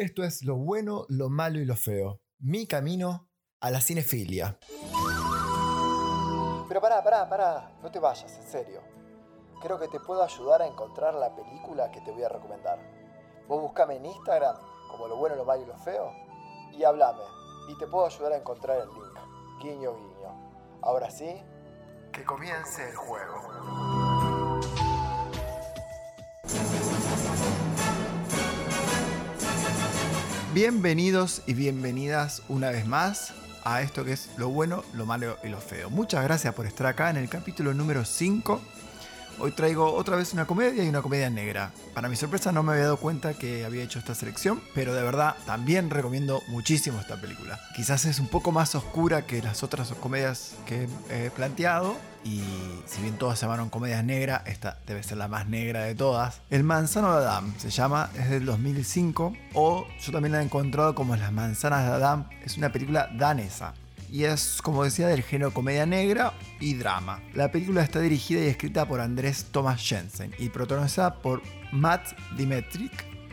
[0.00, 2.22] Esto es lo bueno, lo malo y lo feo.
[2.38, 3.28] Mi camino
[3.60, 4.58] a la cinefilia.
[6.68, 7.78] Pero pará, pará, pará.
[7.82, 8.80] No te vayas, en serio.
[9.60, 12.78] Creo que te puedo ayudar a encontrar la película que te voy a recomendar.
[13.46, 14.56] Vos buscame en Instagram
[14.90, 16.10] como lo bueno, lo malo y lo feo
[16.72, 17.24] y hablame.
[17.68, 19.18] Y te puedo ayudar a encontrar el link.
[19.62, 20.80] Guiño, guiño.
[20.80, 21.42] Ahora sí,
[22.10, 23.99] que comience el juego.
[30.52, 33.32] Bienvenidos y bienvenidas una vez más
[33.62, 35.90] a esto que es lo bueno, lo malo y lo feo.
[35.90, 38.60] Muchas gracias por estar acá en el capítulo número 5
[39.38, 41.72] Hoy traigo otra vez una comedia y una comedia negra.
[41.94, 45.02] Para mi sorpresa no me había dado cuenta que había hecho esta selección, pero de
[45.02, 47.58] verdad también recomiendo muchísimo esta película.
[47.74, 52.42] Quizás es un poco más oscura que las otras comedias que he planteado, y
[52.86, 56.40] si bien todas se llamaron comedias negras, esta debe ser la más negra de todas.
[56.50, 60.94] El Manzano de Adam se llama, es del 2005, o yo también la he encontrado
[60.94, 63.74] como Las Manzanas de Adam, es una película danesa
[64.10, 67.20] y es, como decía, del género comedia negra y drama.
[67.34, 72.92] La película está dirigida y escrita por Andrés Thomas Jensen y protagonizada por Matt Dimitrik,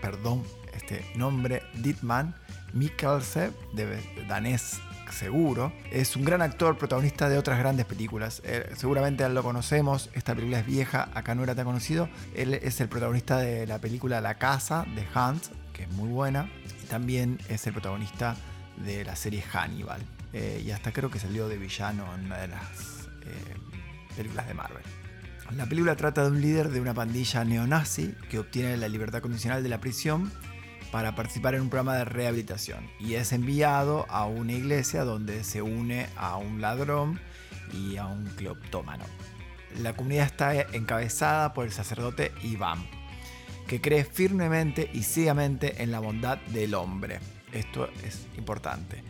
[0.00, 0.42] perdón,
[0.74, 2.34] este nombre, Dietman
[2.72, 4.78] Mikkelsen, de danés
[5.12, 5.72] seguro.
[5.90, 8.42] Es un gran actor, protagonista de otras grandes películas.
[8.44, 12.08] Eh, seguramente lo conocemos, esta película es vieja, acá no era tan conocido.
[12.34, 16.50] Él es el protagonista de la película La Casa de Hunt, que es muy buena.
[16.82, 18.36] Y también es el protagonista
[18.76, 20.02] de la serie Hannibal.
[20.32, 23.56] Eh, y hasta creo que salió de villano en una de las eh,
[24.16, 24.82] películas de Marvel.
[25.56, 29.62] La película trata de un líder de una pandilla neonazi que obtiene la libertad condicional
[29.62, 30.30] de la prisión
[30.92, 35.62] para participar en un programa de rehabilitación y es enviado a una iglesia donde se
[35.62, 37.18] une a un ladrón
[37.72, 39.04] y a un cleptómano.
[39.80, 42.86] La comunidad está encabezada por el sacerdote Iván,
[43.66, 47.20] que cree firmemente y ciegamente en la bondad del hombre.
[47.52, 49.02] Esto es importante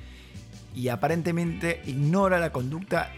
[0.79, 3.11] y aparentemente ignora la conducta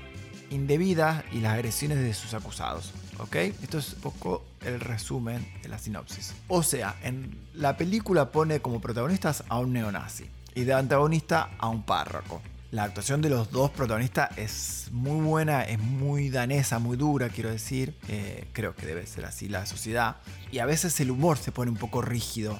[0.49, 2.93] indebida y las agresiones de sus acusados.
[3.19, 3.37] ¿Ok?
[3.37, 6.35] Esto es un poco el resumen de la sinopsis.
[6.49, 10.25] O sea, en la película pone como protagonistas a un neonazi
[10.55, 12.41] y de antagonista a un párroco.
[12.71, 17.51] La actuación de los dos protagonistas es muy buena, es muy danesa, muy dura, quiero
[17.51, 17.95] decir.
[18.09, 20.17] Eh, creo que debe ser así la sociedad.
[20.51, 22.59] Y a veces el humor se pone un poco rígido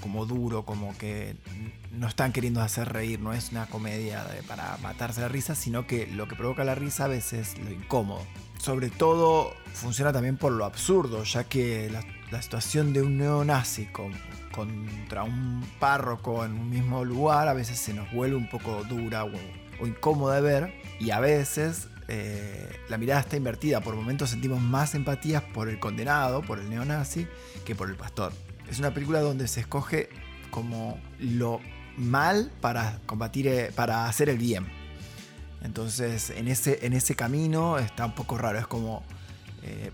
[0.00, 1.36] como, duro, como que
[1.92, 6.06] no están queriendo hacer reír, no es una comedia para matarse la risa, sino que
[6.06, 8.22] lo que provoca la risa a veces es lo incómodo.
[8.58, 12.02] Sobre todo funciona también por lo absurdo, ya que la,
[12.40, 13.88] situación de un neonazi
[14.52, 19.24] contra un párroco en un mismo lugar a veces se nos vuelve un poco dura
[19.24, 23.80] o, incómoda de ver y a veces eh, la mirada está invertida.
[23.80, 27.26] Por momentos sentimos más empatías por el condenado, por el neonazi,
[27.64, 28.32] que por el pastor.
[28.72, 30.08] Es una película donde se escoge
[30.50, 31.60] como lo
[31.98, 34.66] mal para combatir, eh, para hacer el bien.
[35.60, 38.58] Entonces, en ese, en ese camino está un poco raro.
[38.58, 39.04] Es como,
[39.62, 39.90] eh,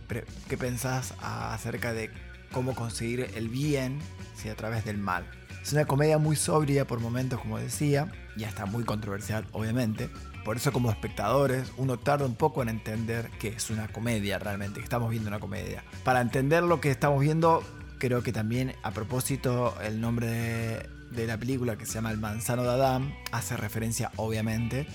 [0.49, 2.12] ¿qué pensás acerca de
[2.53, 3.99] cómo conseguir el bien
[4.37, 5.28] si a través del mal?
[5.61, 10.09] Es una comedia muy sobria por momentos, como decía, y está muy controversial, obviamente.
[10.44, 14.78] Por eso como espectadores uno tarda un poco en entender que es una comedia realmente,
[14.78, 15.83] que estamos viendo una comedia.
[16.05, 17.65] Para entender lo que estamos viendo
[17.99, 20.29] Creo que también a propósito el nombre
[21.11, 24.87] de, la película que se llama El manzano de Adam hace referencia obviamente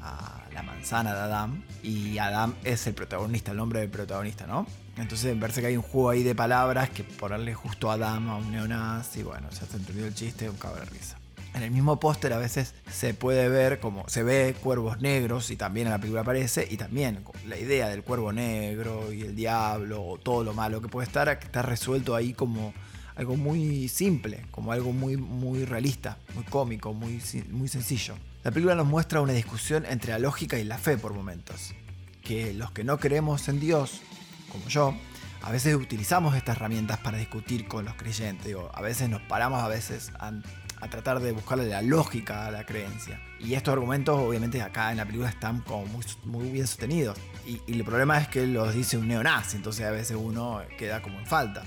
[0.00, 4.66] a la manzana de Adam y Adam es el protagonista, el nombre del protagonista, ¿no?
[4.96, 8.30] Entonces me parece que hay un juego ahí de palabras que ponerle justo a Adam
[8.30, 11.18] a un neonazi, bueno, ya se entendió el chiste, un cabrón de risa.
[11.56, 15.56] En el mismo póster a veces se puede ver como se ve cuervos negros y
[15.56, 20.04] también en la película aparece y también la idea del cuervo negro y el diablo
[20.04, 22.74] o todo lo malo que puede estar está resuelto ahí como
[23.14, 28.16] algo muy simple, como algo muy, muy realista, muy cómico, muy, muy sencillo.
[28.44, 31.72] La película nos muestra una discusión entre la lógica y la fe por momentos,
[32.20, 34.02] que los que no creemos en Dios,
[34.52, 34.94] como yo,
[35.40, 38.44] a veces utilizamos estas herramientas para discutir con los creyentes.
[38.44, 40.12] Digo, a veces nos paramos a veces
[40.86, 43.20] a tratar de buscarle la lógica a la creencia.
[43.38, 47.18] Y estos argumentos, obviamente, acá en la película están como muy, muy bien sostenidos.
[47.46, 51.18] Y, el problema es que los dice un neonazi, entonces a veces uno queda como
[51.18, 51.64] en falta.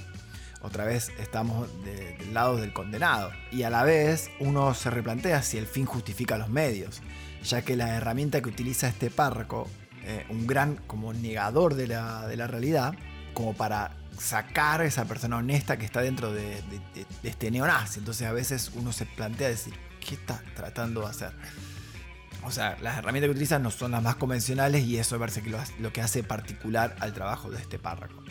[0.62, 3.32] Otra vez estamos del lado del condenado.
[3.52, 7.02] Y a la vez uno se replantea si el fin justifica los medios,
[7.44, 9.68] ya que la herramienta que utiliza este párroco,
[10.04, 12.94] eh, un gran como negador de la, de la realidad,
[13.34, 16.62] como para sacar a esa persona honesta que está dentro de,
[17.24, 18.00] este neonazi.
[18.00, 19.74] Entonces a veces uno se plantea decir,
[20.06, 21.32] ¿qué está tratando de hacer?
[22.44, 25.50] O sea, las herramientas que utilizan no son las más convencionales y eso parece que
[25.50, 28.24] lo, lo que hace particular al trabajo de este párrafo.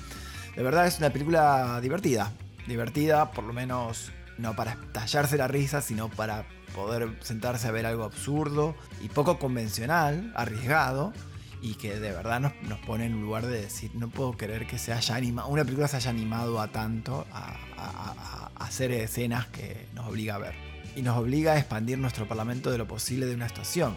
[0.56, 2.32] De verdad es una película divertida,
[2.66, 7.86] divertida, por lo menos no para estallarse la risa, sino para poder sentarse a ver
[7.86, 11.12] algo absurdo y poco convencional, arriesgado,
[11.60, 14.78] y que de verdad nos, nos pone en lugar de decir, no puedo creer que
[14.78, 19.46] se haya animado, una película se haya animado a tanto, a, a- a hacer escenas
[19.48, 20.54] que nos obliga a ver.
[20.96, 23.96] Y nos obliga a expandir nuestro parlamento de lo posible de una estación.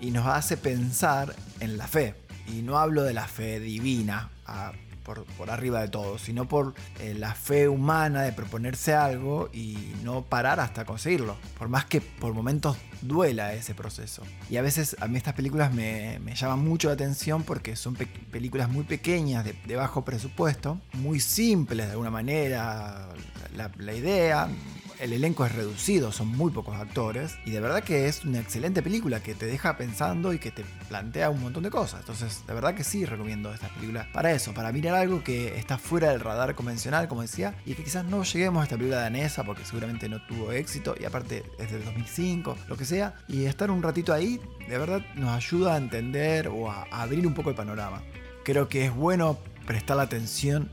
[0.00, 2.14] Y nos hace pensar en la fe.
[2.46, 4.72] Y no hablo de la fe divina, a-
[5.14, 10.22] por, arriba de todo, sino por eh, la fe humana de proponerse algo y no
[10.22, 11.36] parar hasta conseguirlo.
[11.58, 14.22] Por más que por momentos duela ese proceso.
[14.50, 18.06] Y a veces a mí estas películas me, llaman mucho la atención porque son pe-
[18.06, 23.08] películas muy pequeñas, de, bajo presupuesto, muy simples de alguna manera,
[23.54, 24.48] la idea.
[24.98, 27.38] El elenco es reducido, son muy pocos actores.
[27.44, 30.64] Y de verdad que es una excelente película que te deja pensando y que te
[30.88, 32.00] plantea un montón de cosas.
[32.00, 35.78] Entonces, de verdad que sí recomiendo esta película para eso, para mirar algo que está
[35.78, 39.44] fuera del radar convencional, como decía, y que quizás no lleguemos a esta película danesa
[39.44, 43.14] porque seguramente no tuvo éxito y aparte es del 2005, lo que sea.
[43.28, 47.34] Y estar un ratito ahí, de verdad nos ayuda a entender o a, abrir un
[47.34, 48.02] poco el panorama.
[48.42, 50.68] Creo que es bueno prestar la atención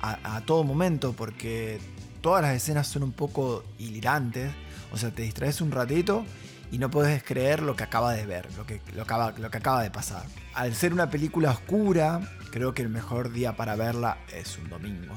[0.00, 1.78] a, a todo momento porque
[2.20, 4.50] todas las escenas son un poco hilirantes.
[4.92, 6.24] O sea, te distraes un ratito
[6.70, 9.58] y no puedes creer lo que acaba de ver, lo que, lo, acaba, lo que
[9.58, 10.24] acaba de pasar.
[10.54, 12.20] Al ser una película oscura,
[12.50, 15.14] creo que el mejor día para verla es un domingo.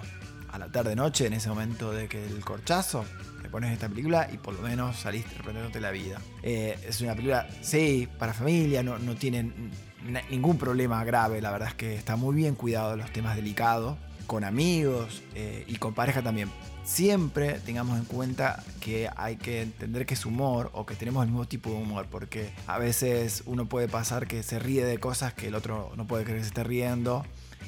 [0.51, 3.05] A la tarde-noche, en ese momento de que el corchazo,
[3.41, 6.19] te pones esta película y por lo menos saliste reprendiéndote la vida.
[6.43, 11.51] Eh, es una película, sí, para familia, no, no tiene n- ningún problema grave, la
[11.51, 13.97] verdad es que está muy bien cuidado los temas delicados,
[14.31, 16.49] con amigos eh, y con pareja también.
[16.85, 21.31] Siempre tengamos en cuenta que hay que entender que es humor o que tenemos el
[21.31, 25.33] mismo tipo de humor, porque a veces uno puede pasar que se ríe de cosas
[25.33, 27.25] que el otro no puede creer que se esté riendo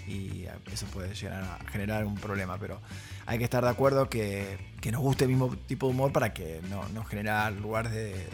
[0.07, 2.79] y eso puede llegar a generar un problema, pero
[3.25, 6.33] hay que estar de acuerdo que, que nos guste el mismo tipo de humor para
[6.33, 8.25] que no, no generar lugares de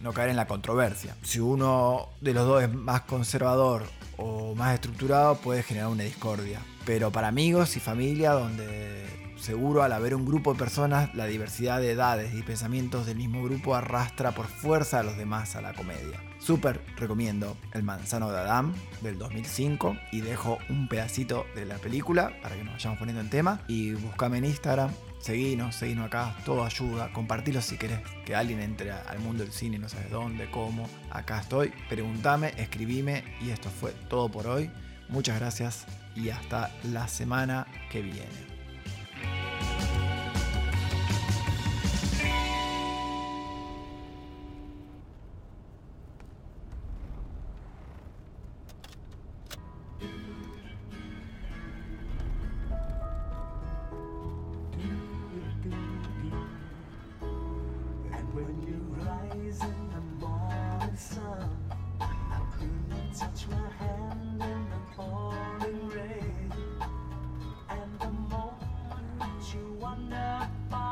[0.00, 1.14] no caer en la controversia.
[1.22, 3.84] Si uno de los dos es más conservador
[4.16, 6.60] o más estructurado, puede generar una discordia.
[6.84, 11.80] Pero para amigos y familia, donde seguro al haber un grupo de personas, la diversidad
[11.80, 15.74] de edades y pensamientos del mismo grupo arrastra por fuerza a los demás a la
[15.74, 16.20] comedia.
[16.38, 22.32] Súper recomiendo El Manzano de Adán del 2005 y dejo un pedacito de la película
[22.42, 26.64] para que nos vayamos poniendo en tema y buscame en Instagram, seguinos, seguinos acá, todo
[26.64, 30.50] ayuda, compartilo si querés que alguien entre al mundo del cine y no sabes dónde,
[30.50, 34.70] cómo, acá estoy, preguntame, escribime y esto fue todo por hoy.
[35.08, 38.55] Muchas gracias y hasta la semana que viene.
[69.86, 70.85] Wonderful.